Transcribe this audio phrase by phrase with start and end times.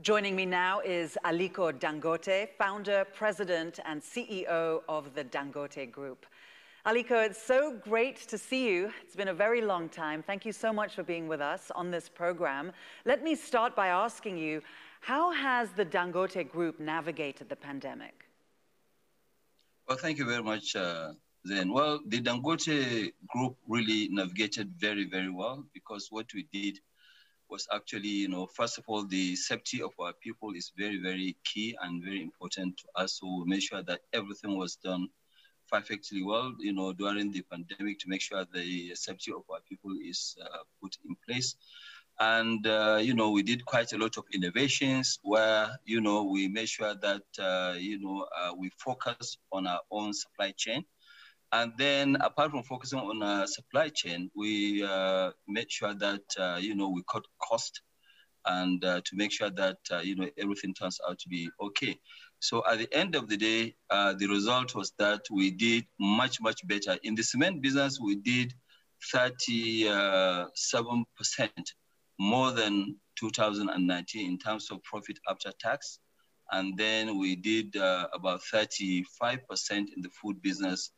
[0.00, 6.24] Joining me now is Aliko Dangote, founder, president, and CEO of the Dangote Group.
[6.86, 8.92] Aliko, it's so great to see you.
[9.02, 10.22] It's been a very long time.
[10.22, 12.70] Thank you so much for being with us on this program.
[13.06, 14.62] Let me start by asking you,
[15.00, 18.24] how has the Dangote Group navigated the pandemic?
[19.88, 21.72] Well, thank you very much, uh, Then.
[21.72, 26.78] Well, the Dangote Group really navigated very, very well because what we did
[27.50, 31.36] was actually, you know, first of all, the safety of our people is very, very
[31.44, 33.18] key and very important to us.
[33.20, 35.08] So we made sure that everything was done
[35.70, 39.92] perfectly well, you know, during the pandemic to make sure the safety of our people
[40.02, 41.56] is uh, put in place.
[42.20, 46.48] And, uh, you know, we did quite a lot of innovations where, you know, we
[46.48, 50.84] made sure that, uh, you know, uh, we focus on our own supply chain
[51.52, 56.58] and then apart from focusing on a supply chain, we uh, made sure that, uh,
[56.60, 57.80] you know, we cut cost
[58.44, 61.98] and uh, to make sure that, uh, you know, everything turns out to be okay.
[62.40, 66.40] So at the end of the day, uh, the result was that we did much,
[66.40, 66.98] much better.
[67.02, 68.52] In the cement business, we did
[69.14, 70.48] 37%
[72.18, 75.98] more than 2019 in terms of profit after tax.
[76.50, 79.04] And then we did uh, about 35%
[79.70, 80.97] in the food business uh,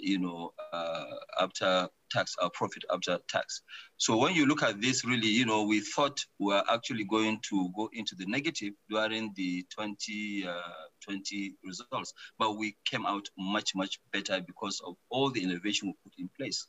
[0.00, 1.04] you know, uh,
[1.40, 3.62] after tax, our profit after tax.
[3.96, 7.40] So when you look at this, really, you know, we thought we were actually going
[7.50, 13.74] to go into the negative during the 2020 uh, results, but we came out much,
[13.74, 16.66] much better because of all the innovation we put in place.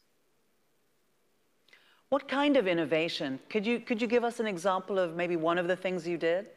[2.10, 3.40] What kind of innovation?
[3.50, 6.18] Could you, could you give us an example of maybe one of the things you
[6.18, 6.48] did?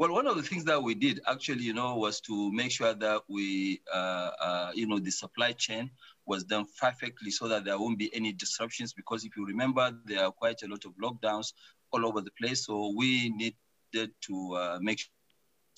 [0.00, 2.94] Well, one of the things that we did actually, you know, was to make sure
[2.94, 5.90] that we, uh, uh, you know, the supply chain
[6.24, 8.94] was done perfectly so that there won't be any disruptions.
[8.94, 11.52] Because if you remember, there are quite a lot of lockdowns
[11.92, 12.64] all over the place.
[12.64, 15.10] So we needed to uh, make sure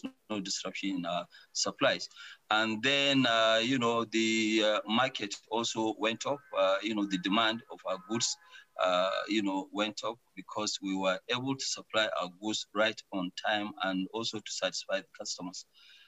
[0.03, 1.91] no disruption in our supplies.
[2.31, 7.19] And then, uh, you know, the uh, market also went up, uh, you know, the
[7.19, 8.37] demand of our goods
[8.83, 13.31] uh, you know, went up because we were able to supply our goods right on
[13.47, 15.67] time and also to satisfy the customers.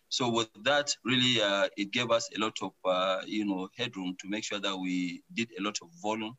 [0.08, 4.16] So with that, really, uh, it gave us a lot of, uh, you know, headroom
[4.20, 6.36] to make sure that we did a lot of volume,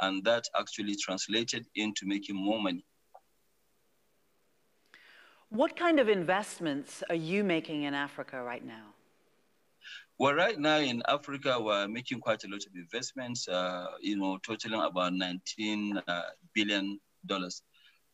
[0.00, 2.84] and that actually translated into making more money.
[5.50, 8.94] What kind of investments are you making in Africa right now?
[10.18, 14.38] Well, right now in Africa, we're making quite a lot of investments, uh, you know,
[14.38, 16.22] totaling about 19 uh,
[16.54, 17.62] billion dollars.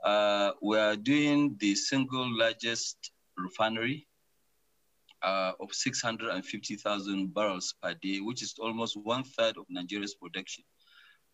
[0.04, 4.06] Uh, we are doing the single largest refinery
[5.22, 10.65] uh, of 650,000 barrels per day, which is almost one third of Nigeria's production.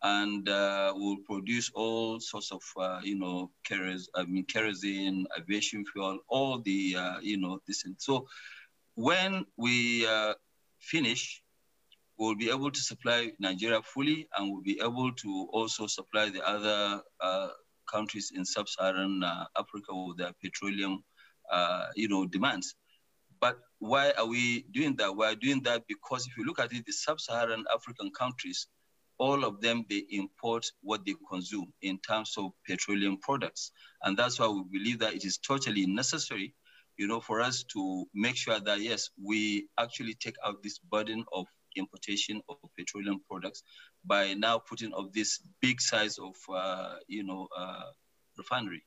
[0.02, 3.50] And uh, we'll produce all sorts of, uh, you know,
[4.14, 7.84] I mean, kerosene, aviation fuel, all the, you know, this.
[7.84, 8.28] And so
[8.94, 10.06] when we
[10.78, 11.42] finish,
[12.18, 16.46] we'll be able to supply Nigeria fully and we'll be able to also supply the
[16.46, 17.48] other uh,
[17.90, 21.02] countries in sub-Saharan uh, Africa with their petroleum,
[21.50, 22.74] uh, you know, demands.
[23.40, 25.14] But why are we doing that?
[25.14, 28.66] We're doing that because if you look at it, the sub-Saharan African countries,
[29.18, 33.72] all of them, they import what they consume in terms of petroleum products.
[34.02, 36.54] And that's why we believe that it is totally necessary
[36.98, 41.24] you know, for us to make sure that, yes, we actually take out this burden
[41.32, 41.46] of
[41.76, 43.62] importation of petroleum products
[44.04, 47.84] by now putting up this big size of, uh, you know, uh,
[48.36, 48.82] refinery.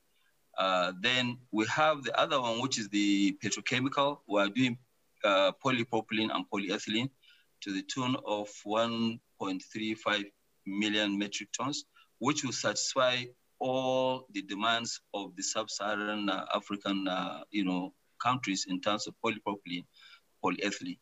[0.58, 4.20] Uh, then we have the other one, which is the petrochemical.
[4.28, 4.78] We are doing
[5.24, 7.10] uh, polypropylene and polyethylene
[7.62, 8.50] to the tune of
[9.42, 10.26] 1.35
[10.66, 11.86] million metric tons,
[12.20, 13.24] which will satisfy
[13.60, 19.14] all the demands of the sub-Saharan uh, African, uh, you know, countries in terms of
[19.24, 19.86] polypropylene,
[20.44, 21.00] polyethylene.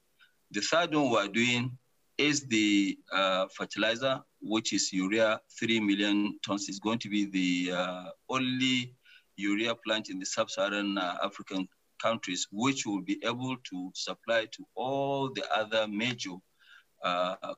[0.51, 1.77] The third one we're doing
[2.17, 6.67] is the uh, fertilizer, which is urea, 3 million tons.
[6.67, 8.93] is going to be the uh, only
[9.37, 11.67] urea plant in the sub-Saharan uh, African
[12.01, 16.35] countries, which will be able to supply to all the other major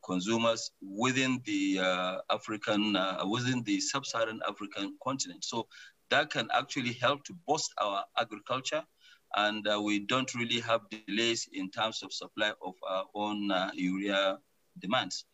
[0.06, 5.44] consumers within the uh, African, uh, within the sub-Saharan African continent.
[5.44, 5.68] So
[6.10, 8.84] that can actually help to boost our agriculture
[9.36, 13.72] and uh, we don't really have delays in terms of supply of our own uh,
[13.74, 14.38] urea
[14.80, 15.26] demands.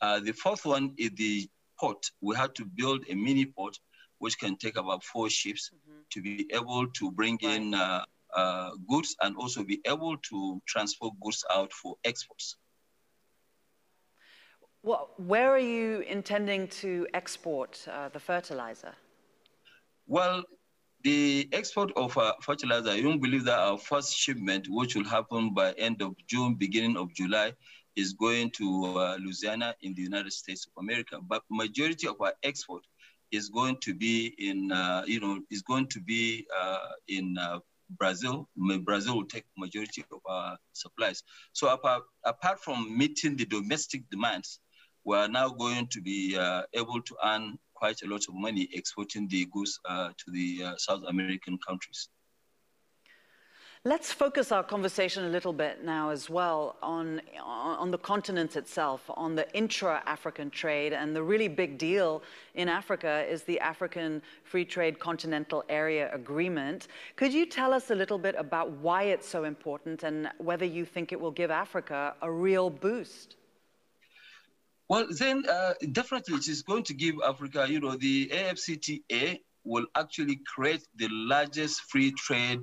[0.00, 1.48] Uh, the fourth one is the
[1.78, 2.04] port.
[2.20, 3.78] We had to build a mini port
[4.18, 6.00] which can take about four ships mm-hmm.
[6.10, 8.04] to be able to bring in uh,
[8.34, 12.56] uh, goods and also be able to transport goods out for exports.
[14.82, 18.94] Where are you intending to export uh, the fertilizer?
[20.08, 20.42] Well,
[21.04, 25.54] the export of uh, fertilizer, you don't believe that our first shipment, which will happen
[25.54, 27.52] by end of June, beginning of July,
[27.94, 31.20] is going to uh, Louisiana in the United States of America.
[31.22, 32.82] But majority of our export
[33.30, 37.60] is going to be in, uh, you know, is going to be uh, in uh,
[37.98, 38.48] Brazil.
[38.84, 41.22] Brazil will take majority of our supplies.
[41.52, 44.60] So apart, apart from meeting the domestic demands,
[45.04, 48.68] we are now going to be uh, able to earn quite a lot of money
[48.72, 52.08] exporting the goods uh, to the uh, South American countries.
[53.84, 59.02] Let's focus our conversation a little bit now as well on, on the continent itself,
[59.08, 60.92] on the intra-African trade.
[60.92, 62.22] And the really big deal
[62.54, 66.86] in Africa is the African Free Trade Continental Area Agreement.
[67.16, 70.84] Could you tell us a little bit about why it's so important and whether you
[70.84, 73.34] think it will give Africa a real boost?
[74.92, 79.86] Well, then uh, definitely it is going to give Africa, you know, the AFCTA will
[79.94, 82.60] actually create the largest free trade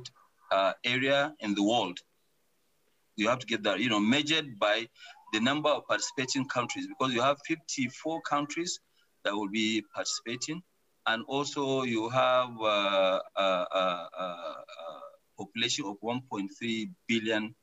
[0.52, 1.98] uh, area in the world.
[3.16, 4.88] You have to get that, you know, measured by
[5.34, 8.80] the number of participating countries because you have 54 countries
[9.24, 10.62] that will be participating.
[11.08, 14.36] And also you have uh, a, a, a
[15.36, 17.56] population of 1.3 billion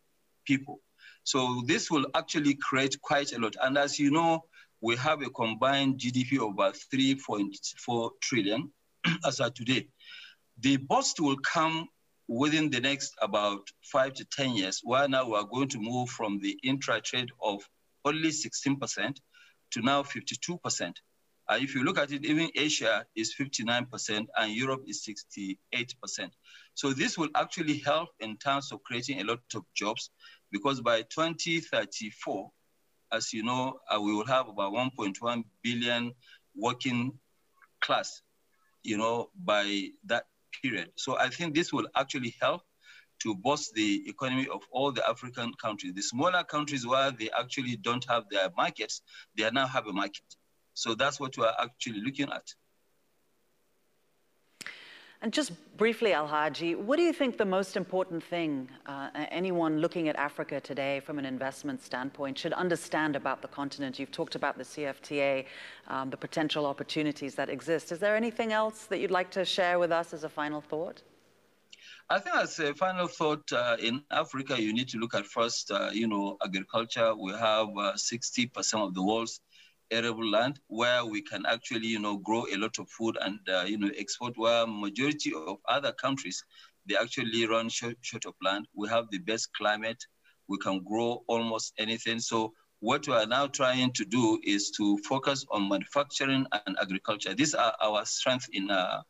[0.44, 0.80] people.
[1.22, 3.54] So this will actually create quite a lot.
[3.62, 4.44] And as you know,
[4.80, 8.70] we have a combined GDP of about 3.4 trillion
[9.26, 9.88] as of today.
[10.60, 11.88] The bust will come
[12.28, 16.08] within the next about five to 10 years, where now we are going to move
[16.08, 17.62] from the intra-trade of
[18.04, 19.16] only 16%
[19.72, 20.92] to now 52%.
[21.48, 25.56] Uh, if you look at it, even Asia is 59% and Europe is 68%.
[26.74, 30.10] So this will actually help in terms of creating a lot of jobs
[30.50, 32.50] because by 2034,
[33.16, 36.12] as you know, uh, we will have about 1.1 billion
[36.54, 37.18] working
[37.80, 38.22] class,
[38.82, 40.26] you know, by that
[40.62, 40.90] period.
[40.96, 42.62] So I think this will actually help
[43.22, 45.94] to boost the economy of all the African countries.
[45.94, 49.02] The smaller countries where they actually don't have their markets,
[49.36, 50.26] they now have a market.
[50.74, 52.46] So that's what we are actually looking at.
[55.22, 59.80] And just briefly, Al Alhaji, what do you think the most important thing uh, anyone
[59.80, 63.98] looking at Africa today from an investment standpoint should understand about the continent?
[63.98, 65.46] You've talked about the CFTA,
[65.88, 67.92] um, the potential opportunities that exist.
[67.92, 71.02] Is there anything else that you'd like to share with us as a final thought?
[72.08, 75.72] I think as a final thought, uh, in Africa, you need to look at first,
[75.72, 77.16] uh, you know, agriculture.
[77.16, 79.40] We have 60% uh, of the world's
[79.90, 83.64] arable land where we can actually, you know, grow a lot of food and, uh,
[83.66, 86.44] you know, export where majority of other countries,
[86.86, 88.66] they actually run short, short of land.
[88.74, 90.02] We have the best climate.
[90.48, 92.20] We can grow almost anything.
[92.20, 97.34] So what we are now trying to do is to focus on manufacturing and agriculture.
[97.34, 99.02] These are our strengths in uh,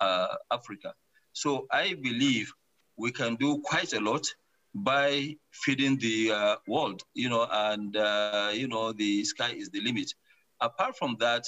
[0.00, 0.94] uh, Africa.
[1.32, 2.52] So I believe
[2.96, 4.26] we can do quite a lot
[4.74, 9.80] by feeding the uh, world, you know, and, uh, you know, the sky is the
[9.80, 10.12] limit.
[10.60, 11.44] Apart from that,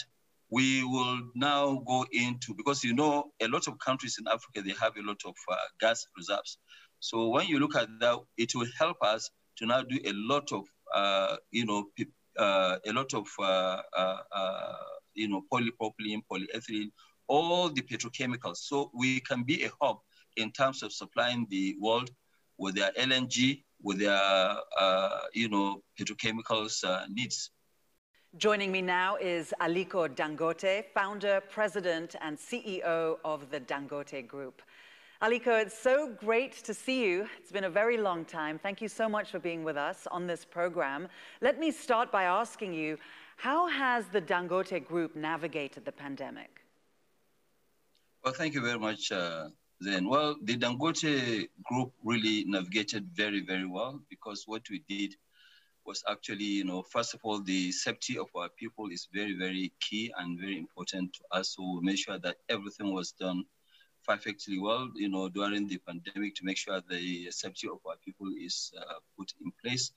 [0.48, 4.74] we will now go into, because you know, a lot of countries in Africa, they
[4.80, 6.58] have a lot of uh, gas reserves.
[7.00, 10.52] So when you look at that, it will help us to now do a lot
[10.52, 10.64] of,
[10.94, 11.86] uh, you know,
[12.38, 13.82] uh, a lot of, uh,
[15.14, 16.90] you know, polypropylene, polyethylene,
[17.26, 18.58] all the petrochemicals.
[18.58, 19.96] So we can be a hub
[20.36, 22.10] in terms of supplying the world
[22.58, 24.56] with their LNG, with their,
[25.32, 27.50] you know, petrochemicals needs.
[28.36, 34.60] Joining me now is Aliko Dangote, founder, president, and CEO of the Dangote Group.
[35.22, 37.26] Aliko, it's so great to see you.
[37.38, 38.58] It's been a very long time.
[38.58, 41.08] Thank you so much for being with us on this program.
[41.40, 42.98] Let me start by asking you,
[43.36, 46.60] how has the Dangote Group navigated the pandemic?
[48.22, 49.48] Well, thank you very much, uh,
[49.80, 50.08] Then.
[50.08, 55.14] Well, the Dangote Group really navigated very, very well because what we did
[55.84, 59.72] was actually, you know, first of all, the safety of our people is very, very
[59.80, 61.54] key and very important to us.
[61.56, 63.44] So we made sure that everything was done
[64.06, 68.28] perfectly well, you know, during the pandemic to make sure the safety of our people
[68.38, 69.92] is uh, put in place.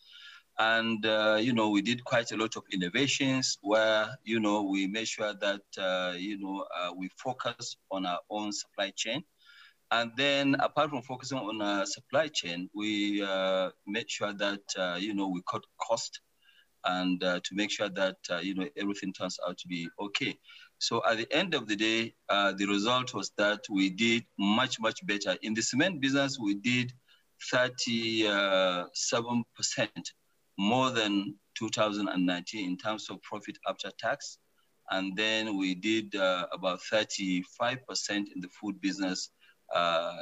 [0.58, 4.88] And, uh, you know, we did quite a lot of innovations where, you know, we
[4.88, 9.24] made sure that, uh, you know, uh, we focus on our own supply chain
[9.91, 14.98] and then apart from focusing on a supply chain, we uh, made sure that, uh,
[15.00, 16.22] you know, we cut cost
[16.86, 20.38] and uh, to make sure that, uh, you know, everything turns out to be okay.
[20.77, 24.79] So at the end of the day, uh, the result was that we did much,
[24.79, 25.36] much better.
[25.41, 26.93] In the cement business, we did
[27.53, 28.86] 37%
[30.58, 34.38] more than 2019 in terms of profit after tax.
[34.91, 37.43] And then we did uh, about 35%
[38.10, 39.38] in the food business uh,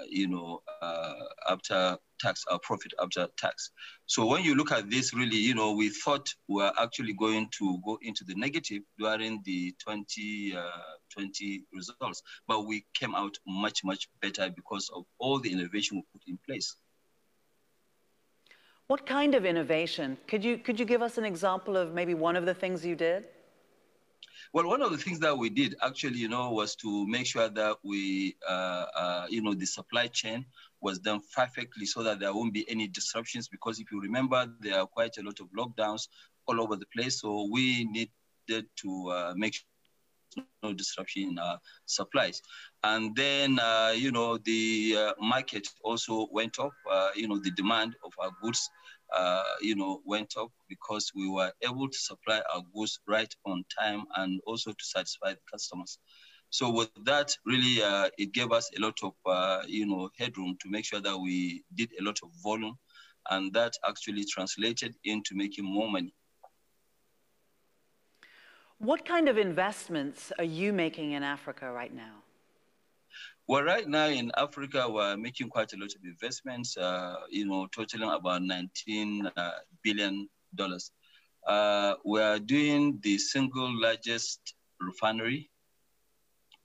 [0.09, 1.13] you know, uh,
[1.49, 3.71] after tax, our profit after tax.
[4.05, 7.49] So when you look at this, really, you know, we thought we are actually going
[7.59, 13.83] to go into the negative during the 2020 uh, results, but we came out much,
[13.83, 16.75] much better because of all the innovation we put in place.
[18.87, 20.17] What kind of innovation?
[20.27, 22.95] Could you, could you give us an example of maybe one of the things you
[22.95, 23.25] did?
[24.53, 27.49] Well, one of the things that we did actually, you know, was to make sure
[27.49, 30.45] that we, uh, uh, you know, the supply chain
[30.81, 33.47] was done perfectly so that there won't be any disruptions.
[33.47, 36.07] Because if you remember, there are quite a lot of lockdowns
[36.47, 37.21] all over the place.
[37.21, 39.65] So we needed to uh, make sure
[40.37, 42.21] no disruption in our supplies.
[42.61, 47.51] And then, uh, you know, the uh, market also went up, uh, you know, the
[47.51, 48.69] demand of our goods,
[49.15, 53.63] uh, you know, went up because we were able to supply our goods right on
[53.79, 55.99] time and also to satisfy the customers.
[56.49, 60.55] So with that, really, uh, it gave us a lot of, uh, you know, headroom
[60.61, 62.77] to make sure that we did a lot of volume
[63.29, 66.13] and that actually translated into making more money.
[68.79, 72.21] What kind of investments are you making in Africa right now?
[73.47, 77.67] Well, right now in Africa, we're making quite a lot of investments, uh, you know,
[77.75, 79.51] totaling about 19 uh,
[79.83, 80.91] billion dollars.
[81.47, 85.49] Uh, we are doing the single largest refinery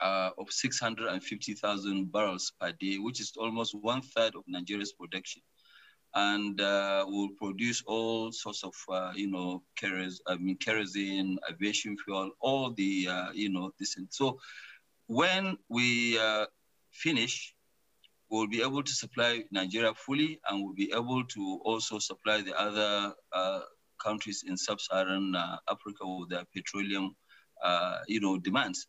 [0.00, 5.40] uh, of 650,000 barrels per day, which is almost one third of Nigeria's production
[6.14, 9.62] and uh, will produce all sorts of, uh, you know,
[10.26, 13.97] I mean, kerosene, aviation fuel, all the, uh, you know, this.
[13.97, 14.38] And so
[15.07, 16.47] when we uh,
[16.92, 17.54] finish,
[18.31, 22.59] we'll be able to supply Nigeria fully and we'll be able to also supply the
[22.59, 23.61] other uh,
[24.02, 27.16] countries in sub-Saharan uh, Africa with their petroleum,
[28.07, 28.87] you know, demands.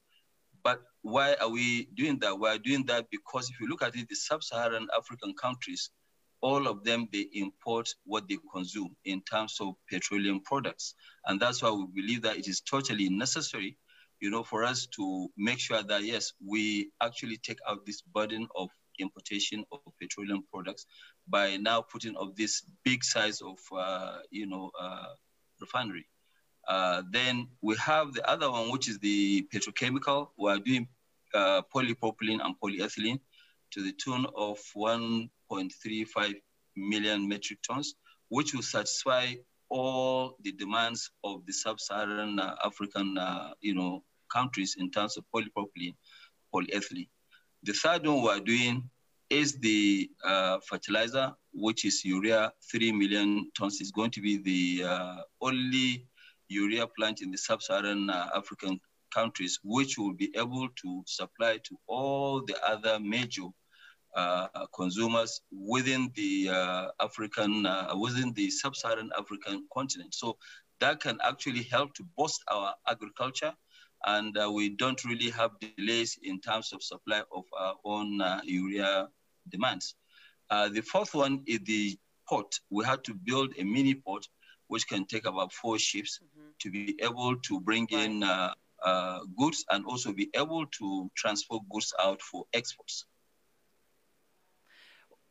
[0.64, 2.40] But why are we doing that?
[2.40, 5.90] We're doing that because if you look at it, the sub-Saharan African countries,
[6.44, 10.94] all of them, they import what they consume in terms of petroleum products.
[11.26, 13.78] And that's why we believe that it is totally necessary,
[14.20, 18.48] you know, for us to make sure that, yes, we actually take out this burden
[18.56, 18.70] of
[19.00, 20.86] importation of petroleum products
[21.30, 25.14] by now putting up this big size of, uh, you know, uh,
[25.62, 26.06] refinery.
[26.68, 30.28] Uh, then we have the other one, which is the petrochemical.
[30.38, 30.90] We're doing
[31.34, 33.22] uh, polypropylene and polyethylene
[33.72, 34.60] to the tune of
[35.54, 36.36] 1.35
[36.76, 37.96] million metric tons,
[38.30, 39.34] which will satisfy
[39.70, 45.24] all the demands of the sub-Saharan uh, African, uh, you know, countries in terms of
[45.34, 45.96] polypropylene,
[46.54, 47.10] polyethylene.
[47.64, 48.90] The third one we're doing
[49.30, 53.82] is the uh, fertilizer, which is urea, 3 million tons.
[53.82, 56.08] is going to be the uh, only
[56.50, 58.80] urea plant in the sub-Saharan uh, African
[59.14, 63.48] countries, which will be able to supply to all the other major
[64.16, 70.14] uh, consumers within the uh, African, uh, within the sub-Saharan African continent.
[70.14, 70.38] So
[70.80, 73.54] that can actually help to boost our agriculture
[74.06, 78.42] and uh, we don't really have delays in terms of supply of our own uh,
[78.44, 79.08] urea
[79.50, 79.96] demands.
[80.50, 82.54] Uh, the fourth one is the port.
[82.70, 84.28] We had to build a mini port
[84.68, 86.50] which can take about four ships mm-hmm.
[86.60, 88.24] to be able to bring in
[89.38, 93.06] goods and also be able to transport goods out for exports.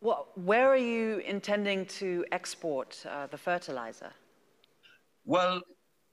[0.02, 4.10] Well, where are you intending to export uh, the fertilizer?
[5.24, 5.60] Well,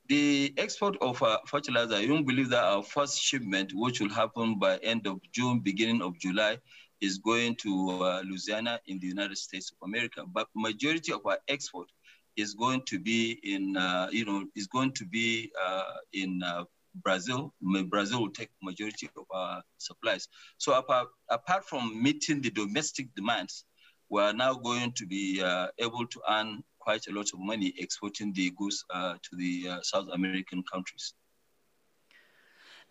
[0.08, 4.60] the export of uh, fertilizer, you don't believe that our first shipment, which will happen
[4.60, 6.60] by end of June, beginning of July,
[7.02, 10.24] is going to uh, Louisiana in the United States of America.
[10.32, 11.88] But majority of our export
[12.36, 16.66] is going to be in, uh, you know, is going to be uh, in uh,
[17.04, 17.56] Brazil.
[17.88, 20.28] Brazil will take majority of our supplies.
[20.60, 23.66] So apart, apart from meeting the domestic demands,
[24.10, 27.74] we are now going to be uh, able to earn quite a lot of money
[27.78, 31.14] exporting the goods uh, to the uh, South American countries.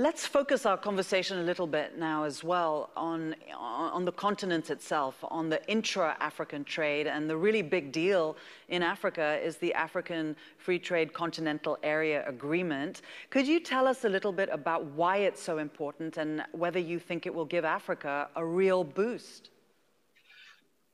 [0.01, 5.17] Let's focus our conversation a little bit now as well on, on the continent itself,
[5.25, 7.09] on the intra-African trade.
[7.09, 8.37] And the really big deal
[8.69, 13.03] in Africa is the African Free Trade Continental Area Agreement.
[13.31, 17.01] Could you tell us a little bit about why it's so important and whether you
[17.01, 19.51] think it will give Africa a real boost?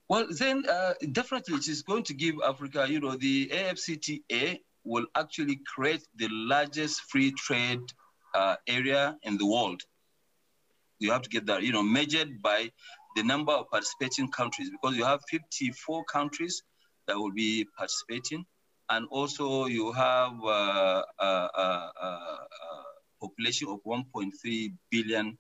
[0.09, 5.07] Well, then uh, definitely it is going to give Africa, you know, the AFCTA will
[5.15, 7.81] actually create the largest free trade
[8.35, 9.81] uh, area in the world.
[10.99, 12.71] You have to get that, you know, measured by
[13.17, 16.63] the number of participating countries because you have 54 countries
[17.07, 18.45] that will be participating.
[18.91, 22.19] And also you have uh, a, a, a
[23.21, 25.39] population of 1.3 billion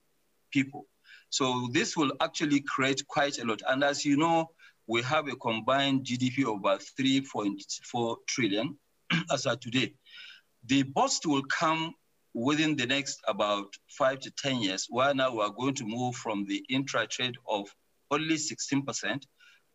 [0.50, 0.87] people.
[1.28, 3.61] So this will actually create quite a lot.
[3.68, 4.50] And as you know,
[4.87, 8.76] we have a combined GDP of about 3.4 trillion
[9.33, 9.95] as of today.
[10.67, 11.95] The bust will come
[12.35, 16.45] within the next about five to 10 years, where now we're going to move from
[16.47, 17.69] the intra-trade of
[18.11, 19.23] only 16%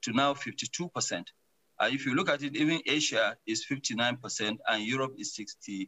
[0.04, 1.24] to now 52%.
[1.82, 5.88] Uh, if you look at it, even Asia is 59% and Europe is 68%.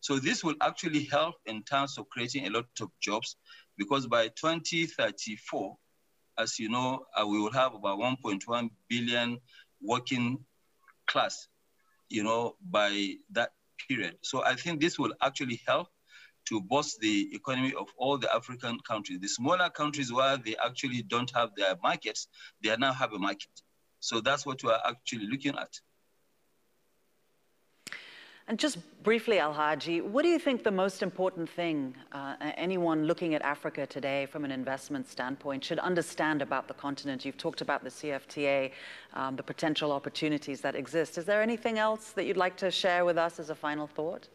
[0.00, 3.36] So this will actually help in terms of creating a lot of jobs
[3.78, 5.76] because by 2034,
[6.38, 9.38] as you know, uh, we will have about 1.1 billion
[9.80, 10.44] working
[11.06, 11.48] class,
[12.08, 13.50] you know, by that
[13.88, 14.16] period.
[14.22, 15.88] So I think this will actually help
[16.48, 19.18] to boost the economy of all the African countries.
[19.20, 22.28] The smaller countries where they actually don't have their markets,
[22.62, 23.62] they now have a market.
[24.00, 25.80] So that's what we are actually looking at.
[28.46, 33.06] And just briefly, Al Alhaji, what do you think the most important thing uh, anyone
[33.06, 37.24] looking at Africa today from an investment standpoint should understand about the continent?
[37.24, 38.70] You've talked about the CFTA,
[39.14, 41.16] um, the potential opportunities that exist.
[41.16, 44.28] Is there anything else that you'd like to share with us as a final thought?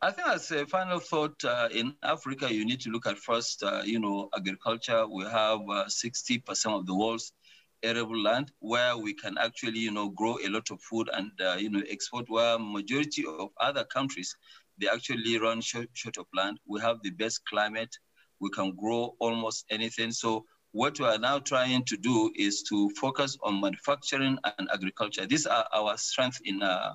[0.00, 3.64] I think as a final thought, uh, in Africa, you need to look at first,
[3.64, 5.04] uh, you know, agriculture.
[5.08, 7.32] We have 60% uh, of the world's
[7.82, 11.56] arable land where we can actually, you know, grow a lot of food and, uh,
[11.58, 14.36] you know, export where majority of other countries,
[14.78, 16.58] they actually run short, short of land.
[16.66, 17.94] We have the best climate.
[18.40, 20.12] We can grow almost anything.
[20.12, 25.26] So what we are now trying to do is to focus on manufacturing and agriculture.
[25.26, 26.94] These are our strengths in uh,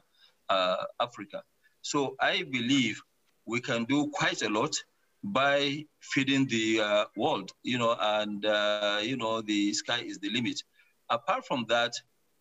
[0.50, 1.44] uh, Africa.
[1.82, 3.02] So I believe
[3.46, 4.76] we can do quite a lot
[5.24, 10.30] by feeding the uh, world, you know, and, uh, you know, the sky is the
[10.30, 10.62] limit.
[11.10, 11.94] Apart from that,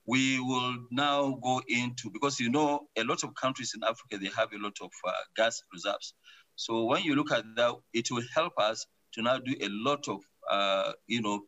[0.06, 4.30] we will now go into, because you know, a lot of countries in Africa, they
[4.37, 6.14] have a lot of uh, gas reserves.
[6.56, 10.06] So when you look at that, it will help us to now do a lot
[10.09, 11.40] of, uh, you know,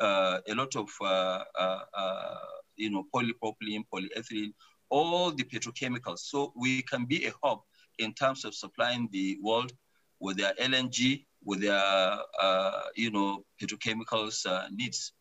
[0.00, 2.36] uh, a lot of, uh, uh, uh,
[2.76, 4.52] you know, polypropylene, polyethylene,
[4.88, 6.20] all the petrochemicals.
[6.20, 7.60] So we can be a hub
[7.98, 9.72] in terms of supplying the world
[10.18, 12.18] with their LNG, with their,
[12.96, 15.12] you know, petrochemicals needs.